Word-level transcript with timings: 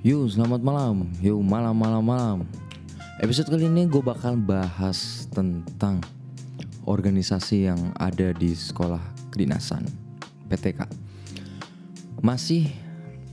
Yuk 0.00 0.32
selamat 0.32 0.64
malam. 0.64 1.12
Yuk 1.20 1.44
malam 1.44 1.76
malam 1.76 2.00
malam. 2.00 2.38
Episode 3.20 3.52
kali 3.52 3.68
ini 3.68 3.84
gue 3.84 4.00
bakal 4.00 4.32
bahas 4.32 5.28
tentang 5.28 6.00
Organisasi 6.88 7.68
yang 7.68 7.92
ada 8.00 8.32
di 8.32 8.56
sekolah 8.56 8.96
kedinasan 9.28 9.84
PTK 10.48 10.88
Masih 12.24 12.72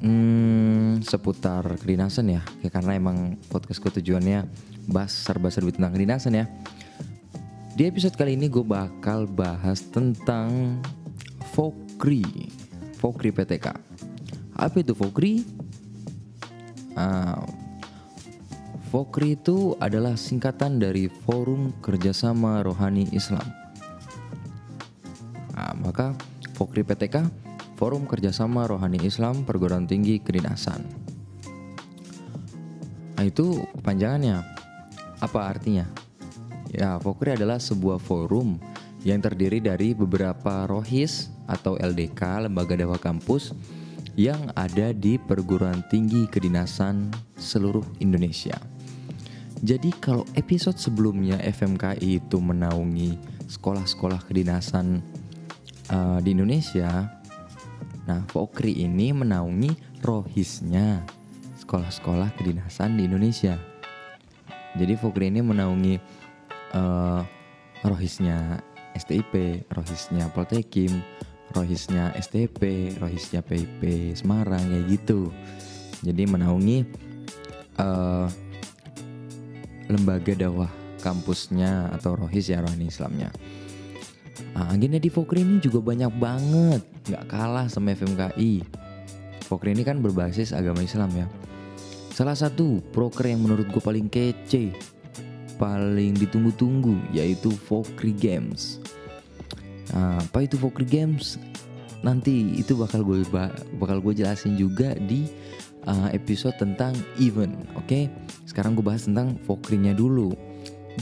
hmm, 0.03 1.07
seputar 1.07 1.63
kedinasan 1.79 2.35
ya, 2.35 2.43
ya 2.59 2.67
Karena 2.67 2.99
emang 2.99 3.39
podcast 3.47 3.79
gue 3.79 4.03
tujuannya 4.03 4.43
bahas 4.91 5.15
serba-serbi 5.15 5.71
tentang 5.71 5.95
kedinasan 5.95 6.35
ya. 6.35 6.51
Di 7.79 7.87
episode 7.87 8.19
kali 8.19 8.35
ini 8.35 8.51
gue 8.51 8.67
bakal 8.67 9.23
bahas 9.23 9.87
tentang 9.87 10.83
Fokri 11.55 12.51
Fokri 12.99 13.31
PTK 13.31 13.71
Apa 14.59 14.83
itu 14.83 14.91
Fokri? 14.91 15.66
Uh, 16.97 17.45
Fokri 18.87 19.35
itu 19.35 19.75
adalah 19.83 20.17
singkatan 20.17 20.81
dari 20.81 21.11
Forum 21.11 21.75
Kerjasama 21.83 22.63
Rohani 22.63 23.05
Islam. 23.13 23.43
Nah, 25.53 25.75
maka 25.77 26.15
Fokri 26.55 26.81
PTK, 26.81 27.27
Forum 27.75 28.07
Kerjasama 28.07 28.65
Rohani 28.65 29.03
Islam 29.03 29.45
Perguruan 29.45 29.85
Tinggi 29.85 30.17
Kedinasan. 30.23 30.81
Nah, 33.19 33.25
itu 33.27 33.59
panjangannya. 33.83 34.41
Apa 35.19 35.51
artinya? 35.51 35.85
Ya, 36.71 36.95
Fokri 36.97 37.35
adalah 37.35 37.59
sebuah 37.59 37.99
forum 37.99 38.57
yang 39.03 39.19
terdiri 39.19 39.59
dari 39.59 39.91
beberapa 39.93 40.63
rohis 40.63 41.27
atau 41.43 41.75
LDK, 41.75 42.47
lembaga 42.47 42.73
dakwah 42.79 42.99
kampus, 42.99 43.51
yang 44.17 44.49
ada 44.57 44.97
di 44.97 45.21
perguruan 45.21 45.85
tinggi 45.93 46.25
kedinasan 46.25 47.13
seluruh 47.37 47.85
Indonesia. 48.01 48.57
Jadi 49.61 49.93
kalau 50.01 50.25
episode 50.33 50.81
sebelumnya 50.81 51.37
FMKI 51.37 52.17
itu 52.17 52.37
menaungi 52.41 53.13
sekolah-sekolah 53.45 54.25
kedinasan 54.25 55.05
uh, 55.93 56.17
di 56.21 56.33
Indonesia, 56.33 57.13
nah 58.09 58.25
Fokri 58.33 58.81
ini 58.81 59.13
menaungi 59.13 60.01
rohisnya 60.01 61.05
sekolah-sekolah 61.61 62.33
kedinasan 62.41 62.97
di 62.97 63.05
Indonesia. 63.05 63.53
Jadi 64.77 64.93
Fokri 64.97 65.29
ini 65.29 65.45
menaungi 65.45 65.95
uh, 66.73 67.21
rohisnya 67.85 68.61
STIP, 68.97 69.65
rohisnya 69.73 70.29
Poltekim, 70.33 71.05
rohisnya 71.57 72.13
STP, 72.13 72.93
rohisnya 73.01 73.41
PIP 73.41 74.13
Semarang 74.13 74.61
kayak 74.61 74.85
gitu. 74.93 75.33
Jadi 76.05 76.29
menaungi 76.29 76.85
uh, 77.81 78.29
lembaga 79.89 80.37
dakwah 80.37 80.69
kampusnya 81.01 81.89
atau 81.97 82.13
rohis 82.13 82.53
ya 82.53 82.61
rohani 82.61 82.93
Islamnya. 82.93 83.33
Nah, 84.53 84.73
agenda 84.73 85.01
di 85.01 85.09
Fokri 85.09 85.41
ini 85.41 85.57
juga 85.57 85.81
banyak 85.81 86.13
banget, 86.17 86.81
nggak 87.09 87.25
kalah 87.29 87.65
sama 87.69 87.93
FMKI. 87.97 88.61
Fokri 89.45 89.73
ini 89.73 89.81
kan 89.81 90.01
berbasis 90.01 90.53
agama 90.53 90.85
Islam 90.85 91.09
ya. 91.13 91.25
Salah 92.13 92.33
satu 92.33 92.81
proker 92.93 93.29
yang 93.29 93.45
menurut 93.45 93.69
gue 93.69 93.81
paling 93.81 94.09
kece, 94.09 94.73
paling 95.61 96.17
ditunggu-tunggu 96.17 96.97
yaitu 97.13 97.49
Fokri 97.53 98.13
Games. 98.13 98.81
Nah, 99.95 100.19
apa 100.19 100.43
itu 100.43 100.59
Fokri 100.59 100.83
Games? 100.83 101.39
Nanti 102.03 102.57
itu 102.59 102.77
bakal 102.77 103.03
gue 103.03 103.23
bakal 103.79 104.03
gue 104.03 104.23
jelasin 104.23 104.57
juga 104.59 104.93
di 104.95 105.27
uh, 105.87 106.09
episode 106.11 106.55
tentang 106.59 106.93
event. 107.17 107.55
Oke, 107.75 107.85
okay? 107.85 108.03
sekarang 108.43 108.75
gue 108.75 108.85
bahas 108.85 109.07
tentang 109.07 109.39
Fokrinya 109.47 109.95
dulu. 109.95 110.35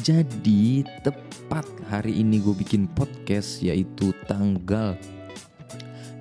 Jadi 0.04 0.84
tepat 1.02 1.64
hari 1.88 2.20
ini 2.20 2.44
gue 2.44 2.52
bikin 2.52 2.92
podcast 2.92 3.64
yaitu 3.64 4.12
tanggal 4.28 5.00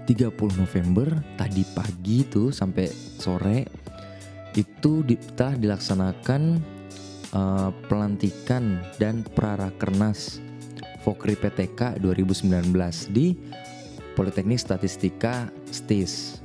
30 0.05 0.31
November 0.61 1.09
tadi 1.35 1.65
pagi 1.75 2.23
tuh 2.29 2.53
sampai 2.53 2.87
sore 3.19 3.67
itu 4.55 5.03
di, 5.03 5.19
telah 5.35 5.59
dilaksanakan 5.59 6.63
uh, 7.35 7.71
pelantikan 7.91 8.79
dan 9.01 9.27
prarakernas 9.35 10.44
Fokri 11.05 11.37
PTK 11.37 12.01
2019 12.01 12.73
di 13.13 13.37
Politeknik 14.17 14.57
Statistika 14.57 15.53
STIS 15.69 16.41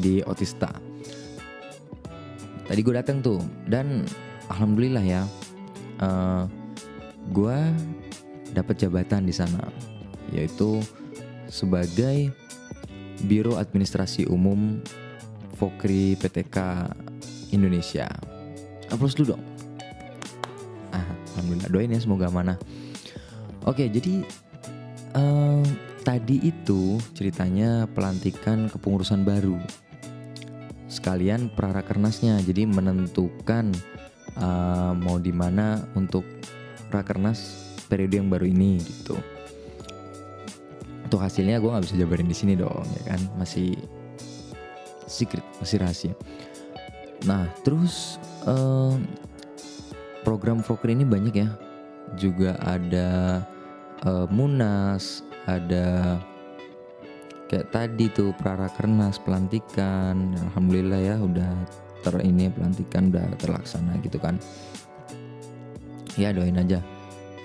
di 0.00 0.24
Otista. 0.24 0.72
Tadi 2.64 2.80
gue 2.80 2.94
datang 2.96 3.20
tuh 3.20 3.44
dan 3.68 4.08
alhamdulillah 4.48 5.04
ya, 5.04 5.22
uh, 6.00 6.08
eh, 6.08 6.44
gue 7.28 7.58
dapat 8.56 8.80
jabatan 8.80 9.28
di 9.28 9.34
sana, 9.36 9.60
yaitu 10.32 10.80
sebagai 11.52 12.32
Biro 13.28 13.60
Administrasi 13.60 14.24
Umum 14.32 14.80
Fokri 15.60 16.16
PTK 16.16 16.88
Indonesia. 17.52 18.08
Aplaus 18.88 19.12
dulu 19.12 19.36
dong. 19.36 19.44
Ah, 20.90 21.04
alhamdulillah 21.36 21.68
doain 21.68 21.92
ya 21.92 22.00
semoga 22.00 22.32
mana. 22.32 22.56
Oke, 23.64 23.88
jadi 23.88 24.20
uh, 25.16 25.64
tadi 26.04 26.36
itu 26.44 27.00
ceritanya 27.16 27.88
pelantikan 27.88 28.68
kepengurusan 28.68 29.24
baru. 29.24 29.56
Sekalian 30.84 31.48
prarakernasnya, 31.56 32.44
jadi 32.44 32.68
menentukan 32.68 33.72
uh, 34.36 34.92
mau 34.92 35.16
di 35.16 35.32
mana 35.32 35.80
untuk 35.96 36.28
rakernas 36.92 37.72
periode 37.88 38.20
yang 38.20 38.28
baru 38.28 38.44
ini 38.44 38.84
gitu. 38.84 39.16
Untuk 41.08 41.24
hasilnya 41.24 41.56
gue 41.56 41.72
nggak 41.72 41.84
bisa 41.88 41.96
jabarin 41.96 42.28
di 42.28 42.36
sini 42.36 42.52
dong, 42.60 42.84
ya 43.00 43.16
kan? 43.16 43.20
Masih 43.40 43.80
secret, 45.08 45.44
masih 45.64 45.80
rahasia. 45.80 46.12
Nah, 47.24 47.48
terus 47.64 48.20
uh, 48.44 49.00
program 50.20 50.60
Fokker 50.60 50.92
ini 50.92 51.08
banyak 51.08 51.32
ya. 51.32 51.48
Juga 52.20 52.60
ada 52.60 53.40
uh, 54.04 54.26
Munas, 54.30 55.24
ada 55.48 56.20
kayak 57.48 57.68
tadi 57.72 58.08
tuh 58.12 58.32
prarakernas 58.38 59.20
pelantikan. 59.20 60.32
Alhamdulillah 60.50 61.00
ya 61.00 61.16
udah 61.20 61.52
ter 62.04 62.14
ini 62.20 62.52
pelantikan 62.52 63.08
udah 63.12 63.24
terlaksana 63.40 63.98
gitu 64.04 64.20
kan. 64.20 64.36
Ya 66.14 66.30
doain 66.30 66.56
aja. 66.56 66.80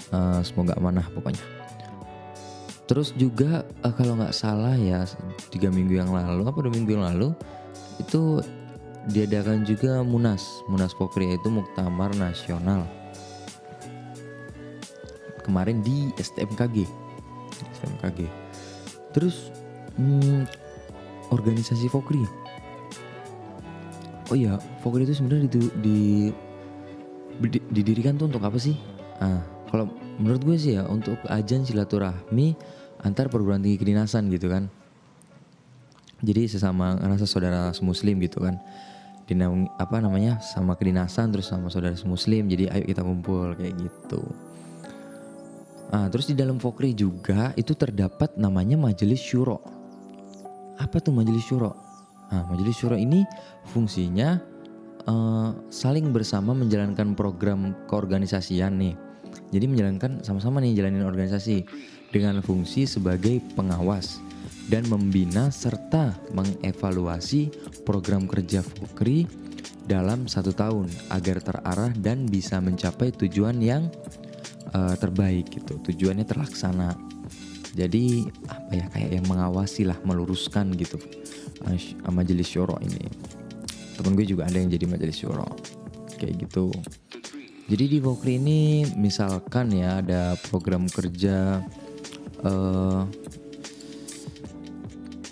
Uh, 0.09 0.41
semoga 0.41 0.75
amanah 0.77 1.05
pokoknya. 1.13 1.41
Terus 2.89 3.13
juga 3.13 3.61
uh, 3.85 3.93
kalau 3.93 4.17
nggak 4.17 4.33
salah 4.33 4.73
ya 4.73 5.05
tiga 5.53 5.69
minggu 5.69 6.01
yang 6.01 6.09
lalu 6.09 6.49
apa 6.49 6.57
dua 6.57 6.73
minggu 6.73 6.97
yang 6.97 7.05
lalu 7.05 7.33
itu 8.01 8.41
diadakan 9.13 9.63
juga 9.63 10.01
Munas 10.01 10.43
Munas 10.67 10.91
Pokri 10.97 11.33
itu 11.33 11.47
Muktamar 11.47 12.11
Nasional 12.17 12.98
kemarin 15.49 15.81
di 15.81 16.13
STMKG 16.15 16.85
STMKG 17.81 18.29
terus 19.11 19.49
hmm, 19.97 20.45
organisasi 21.33 21.89
Fokri. 21.89 22.21
Oh 24.29 24.37
iya 24.37 24.61
Fokri 24.85 25.05
itu 25.05 25.17
sebenarnya 25.17 25.49
di, 25.49 25.61
di, 25.81 25.99
di, 27.41 27.59
didirikan 27.73 28.17
tuh 28.17 28.29
untuk 28.29 28.45
apa 28.45 28.57
sih? 28.61 28.77
Ah 29.17 29.41
kalau 29.69 29.89
menurut 30.17 30.41
gue 30.41 30.57
sih 30.57 30.77
ya 30.77 30.85
untuk 30.89 31.17
ajan 31.29 31.61
silaturahmi 31.61 32.57
antar 33.05 33.29
perguruan 33.29 33.61
tinggi 33.61 33.77
kedinasan 33.77 34.29
gitu 34.33 34.49
kan. 34.49 34.69
Jadi 36.19 36.51
sesama 36.51 36.99
rasa 36.99 37.25
saudara 37.25 37.71
muslim 37.81 38.19
gitu 38.21 38.43
kan. 38.43 38.59
Dinaungi 39.29 39.69
apa 39.77 40.01
namanya 40.01 40.41
sama 40.41 40.73
kedinasan 40.73 41.29
terus 41.29 41.53
sama 41.53 41.69
saudara 41.69 41.93
muslim 42.01 42.49
jadi 42.49 42.73
ayo 42.73 42.83
kita 42.89 43.05
kumpul 43.05 43.53
kayak 43.53 43.77
gitu 43.77 44.25
Nah, 45.89 46.05
terus 46.13 46.29
di 46.29 46.37
dalam 46.37 46.61
Fokri 46.61 46.93
juga 46.93 47.49
itu 47.57 47.73
terdapat 47.73 48.37
namanya 48.37 48.77
Majelis 48.77 49.17
Syuro. 49.17 49.57
Apa 50.77 51.01
tuh 51.01 51.11
Majelis 51.11 51.41
Syuro? 51.49 51.73
Nah, 52.29 52.45
Majelis 52.45 52.77
Syuro 52.77 52.93
ini 52.93 53.25
fungsinya 53.73 54.37
uh, 55.09 55.49
saling 55.73 56.13
bersama 56.13 56.53
menjalankan 56.53 57.17
program 57.17 57.73
keorganisasian 57.89 58.77
nih. 58.77 58.95
Jadi 59.49 59.65
menjalankan 59.65 60.21
sama-sama 60.21 60.61
nih 60.61 60.77
jalanin 60.77 61.05
organisasi 61.05 61.65
dengan 62.13 62.41
fungsi 62.45 62.85
sebagai 62.85 63.41
pengawas 63.57 64.21
dan 64.69 64.85
membina 64.85 65.49
serta 65.49 66.13
mengevaluasi 66.37 67.49
program 67.81 68.29
kerja 68.29 68.61
Fokri 68.61 69.25
dalam 69.89 70.29
satu 70.29 70.53
tahun 70.53 70.85
agar 71.09 71.41
terarah 71.41 71.93
dan 71.97 72.29
bisa 72.29 72.61
mencapai 72.61 73.09
tujuan 73.25 73.57
yang 73.57 73.89
uh, 74.73 74.95
terbaik 74.99 75.49
gitu. 75.53 75.79
Tujuannya 75.81 76.25
terlaksana. 76.27 76.95
Jadi 77.77 78.25
apa 78.49 78.71
ya 78.73 78.85
kayak 78.89 79.11
yang 79.21 79.25
mengawasi 79.29 79.85
lah 79.85 79.97
meluruskan 80.01 80.73
gitu 80.73 80.97
uh, 81.65 81.77
majelis 82.09 82.49
syuro 82.49 82.75
ini. 82.81 83.05
Temen 83.95 84.15
gue 84.15 84.25
juga 84.25 84.47
ada 84.47 84.57
yang 84.57 84.71
jadi 84.71 84.85
majelis 84.89 85.19
syuro. 85.19 85.47
Kayak 86.19 86.49
gitu. 86.49 86.73
Jadi 87.69 87.85
di 87.85 87.97
Vokri 88.01 88.41
ini 88.41 88.81
misalkan 88.97 89.69
ya 89.69 90.01
ada 90.01 90.33
program 90.49 90.89
kerja 90.89 91.61
uh, 92.41 93.05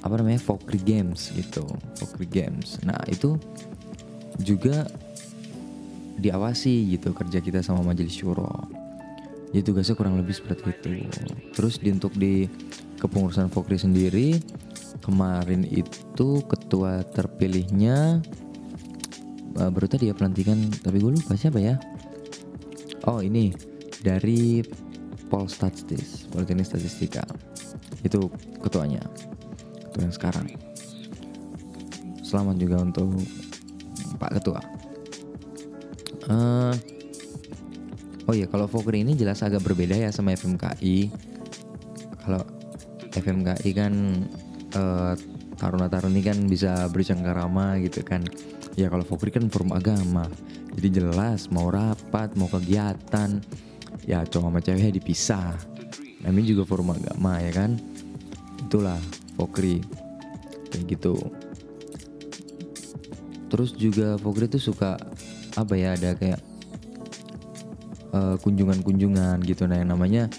apa 0.05 0.13
namanya 0.21 0.39
Vokri 0.45 0.77
Games 0.77 1.33
gitu 1.33 1.65
Vokri 1.97 2.29
Games. 2.29 2.77
Nah 2.85 3.01
itu 3.09 3.41
juga 4.37 4.85
diawasi 6.17 6.93
gitu 6.93 7.13
kerja 7.13 7.41
kita 7.41 7.65
sama 7.65 7.81
majelis 7.81 8.13
syuro 8.13 8.49
jadi 9.51 9.63
tugasnya 9.63 9.95
kurang 9.95 10.19
lebih 10.19 10.35
seperti 10.35 10.75
itu. 10.75 10.89
Terus 11.55 11.79
di, 11.79 11.89
untuk 11.93 12.13
di 12.15 12.47
kepengurusan 12.99 13.47
Vokri 13.53 13.79
sendiri 13.79 14.27
kemarin 14.99 15.63
itu 15.63 16.41
ketua 16.49 17.05
terpilihnya 17.05 18.19
uh, 19.55 19.69
baru 19.69 19.87
tadi 19.87 20.09
ya 20.09 20.15
pelantikan 20.17 20.57
tapi 20.83 20.99
gue 20.99 21.15
lupa 21.15 21.37
siapa 21.37 21.61
ya. 21.61 21.79
Oh 23.07 23.23
ini 23.23 23.55
dari 24.03 24.65
Polstatistis 25.31 26.27
Politeknik 26.31 26.67
Statistika. 26.67 27.23
Itu 28.03 28.31
ketuanya 28.59 29.03
ketua 29.91 30.01
yang 30.07 30.15
sekarang. 30.15 30.47
Selamat 32.23 32.59
juga 32.59 32.83
untuk 32.83 33.15
Pak 34.19 34.31
Ketua. 34.39 34.59
Uh, 36.27 36.75
oh 38.27 38.33
iya 38.35 38.45
kalau 38.51 38.67
Fokri 38.67 39.01
ini 39.01 39.15
jelas 39.15 39.39
agak 39.41 39.63
berbeda 39.63 39.95
ya 39.95 40.11
sama 40.11 40.35
FMKI 40.35 41.09
kalau 42.27 42.43
FMKI 43.15 43.71
kan 43.71 43.93
uh, 44.75 45.15
taruna-taruni 45.57 46.21
kan 46.21 46.37
bisa 46.45 46.85
bercengkarama 46.91 47.81
gitu 47.81 48.05
kan. 48.05 48.21
Ya 48.77 48.93
kalau 48.93 49.01
Fokri 49.07 49.33
kan 49.33 49.49
forum 49.49 49.73
agama. 49.73 50.29
Jadi 50.77 51.01
jelas 51.01 51.49
mau 51.49 51.71
rapat 51.73 52.37
mau 52.37 52.45
kegiatan. 52.45 53.41
Ya 54.05 54.21
cowok 54.23 54.53
sama 54.53 54.59
ceweknya 54.61 54.93
dipisah. 54.93 55.57
Namanya 56.21 56.47
juga 56.53 56.63
forum 56.69 56.93
agama 56.93 57.41
ya 57.41 57.51
kan. 57.51 57.79
Itulah 58.61 59.01
Fokri. 59.33 59.81
Kayak 60.69 60.83
gitu. 60.93 61.17
Terus 63.49 63.73
juga 63.73 64.19
Fokri 64.21 64.45
tuh 64.45 64.61
suka 64.61 64.99
apa 65.57 65.73
ya 65.73 65.97
ada 65.97 66.13
kayak 66.13 66.37
eh, 68.13 68.35
kunjungan-kunjungan 68.39 69.43
gitu. 69.43 69.63
Nah 69.67 69.77
yang 69.81 69.91
namanya 69.91 70.29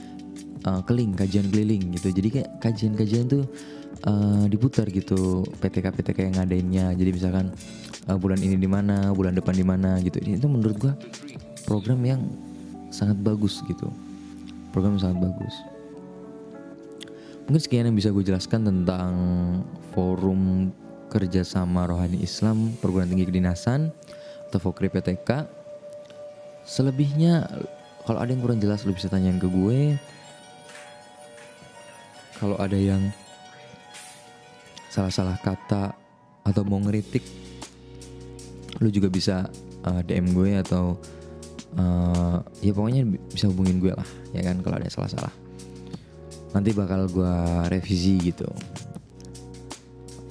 uh, 0.67 0.81
keling 0.83 1.15
kajian 1.15 1.47
keliling 1.53 1.95
gitu. 1.95 2.11
Jadi 2.11 2.29
kayak 2.41 2.51
kajian-kajian 2.59 3.25
tuh 3.31 3.45
uh, 4.09 4.45
diputar 4.51 4.89
gitu. 4.91 5.47
PTK 5.63 5.95
PTK 5.95 6.19
yang 6.33 6.35
ngadainnya. 6.41 6.87
Jadi 6.97 7.11
misalkan 7.15 7.53
uh, 8.11 8.19
bulan 8.19 8.41
ini 8.43 8.59
di 8.59 8.69
mana 8.71 9.13
bulan 9.15 9.37
depan 9.37 9.55
di 9.55 9.67
mana 9.67 10.01
gitu. 10.03 10.19
Itu 10.23 10.49
menurut 10.51 10.77
gua 10.81 10.95
program 11.69 12.01
yang 12.03 12.21
sangat 12.91 13.21
bagus 13.21 13.61
gitu. 13.69 13.93
Program 14.73 14.97
yang 14.97 15.13
sangat 15.13 15.21
bagus. 15.31 15.55
Mungkin 17.49 17.63
sekian 17.65 17.89
yang 17.89 17.97
bisa 17.97 18.13
gue 18.13 18.21
jelaskan 18.21 18.69
tentang 18.69 19.13
forum 19.97 20.69
kerjasama 21.09 21.89
rohani 21.89 22.21
Islam 22.21 22.77
perguruan 22.77 23.09
tinggi 23.09 23.25
kedinasan 23.25 23.89
atau 24.53 24.61
Fokri 24.61 24.93
PTK 24.93 25.49
selebihnya 26.69 27.49
kalau 28.05 28.21
ada 28.21 28.29
yang 28.29 28.45
kurang 28.45 28.61
jelas 28.61 28.85
lu 28.85 28.93
bisa 28.93 29.09
tanyain 29.09 29.41
ke 29.41 29.49
gue. 29.49 29.97
Kalau 32.37 32.61
ada 32.61 32.77
yang 32.77 33.03
salah-salah 34.93 35.41
kata 35.41 35.97
atau 36.47 36.63
mau 36.65 36.79
ngeritik 36.81 37.25
lu 38.79 38.89
juga 38.95 39.11
bisa 39.11 39.51
uh, 39.85 40.01
eh, 40.01 40.03
DM 40.07 40.33
gue 40.33 40.51
atau 40.63 40.95
uh, 41.77 42.39
ya 42.63 42.71
pokoknya 42.71 43.03
bisa 43.27 43.51
hubungin 43.51 43.83
gue 43.83 43.91
lah 43.91 44.07
ya 44.31 44.47
kan 44.47 44.61
kalau 44.63 44.77
ada 44.79 44.93
salah-salah. 44.93 45.35
Nanti 46.55 46.73
bakal 46.73 47.11
gue 47.11 47.35
revisi 47.69 48.17
gitu. 48.23 48.49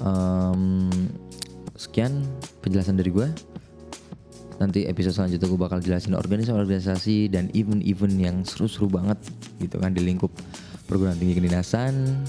Um, 0.01 0.89
sekian 1.77 2.25
penjelasan 2.65 2.97
dari 2.97 3.13
gue 3.13 3.27
nanti 4.57 4.89
episode 4.89 5.13
selanjutnya 5.13 5.47
gue 5.47 5.59
bakal 5.59 5.79
jelasin 5.81 6.17
organisasi-organisasi 6.17 7.29
dan 7.29 7.53
event-event 7.53 8.15
yang 8.17 8.35
seru-seru 8.41 8.89
banget 8.89 9.17
gitu 9.61 9.77
kan 9.77 9.93
di 9.93 10.01
lingkup 10.01 10.33
perguruan 10.89 11.17
tinggi 11.17 11.37
kedinasan. 11.37 12.25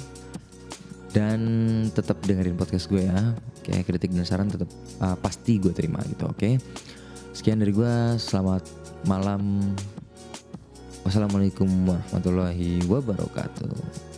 Dan 1.09 1.41
tetap 1.97 2.21
dengerin 2.21 2.55
podcast 2.55 2.87
gue 2.93 3.09
ya. 3.09 3.33
Kayak 3.65 3.89
kritik 3.89 4.13
dan 4.13 4.29
saran 4.29 4.53
tetap 4.53 4.69
uh, 5.01 5.17
pasti 5.17 5.57
gue 5.57 5.73
terima 5.73 6.05
gitu 6.05 6.29
oke? 6.29 6.37
Okay? 6.37 6.61
sekian 7.39 7.63
dari 7.63 7.71
gue 7.71 8.19
selamat 8.19 8.67
malam. 9.07 9.63
Wassalamualaikum 11.07 11.71
warahmatullahi 11.87 12.83
wabarakatuh 12.91 14.18